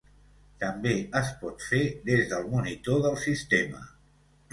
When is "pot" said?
1.41-1.65